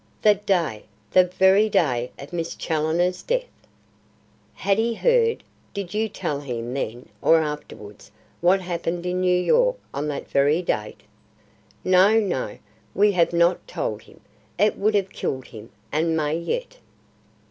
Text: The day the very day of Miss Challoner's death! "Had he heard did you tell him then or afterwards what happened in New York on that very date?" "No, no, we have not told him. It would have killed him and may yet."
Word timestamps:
The 0.23 0.33
day 0.33 0.85
the 1.11 1.25
very 1.25 1.69
day 1.69 2.09
of 2.17 2.33
Miss 2.33 2.55
Challoner's 2.55 3.21
death! 3.21 3.51
"Had 4.55 4.79
he 4.79 4.95
heard 4.95 5.43
did 5.75 5.93
you 5.93 6.09
tell 6.09 6.39
him 6.39 6.73
then 6.73 7.07
or 7.21 7.39
afterwards 7.39 8.09
what 8.41 8.61
happened 8.61 9.05
in 9.05 9.21
New 9.21 9.39
York 9.39 9.77
on 9.93 10.07
that 10.07 10.27
very 10.27 10.63
date?" 10.63 11.01
"No, 11.83 12.19
no, 12.19 12.57
we 12.95 13.11
have 13.11 13.31
not 13.31 13.67
told 13.67 14.01
him. 14.01 14.21
It 14.57 14.75
would 14.75 14.95
have 14.95 15.11
killed 15.11 15.45
him 15.45 15.69
and 15.91 16.17
may 16.17 16.35
yet." 16.35 16.77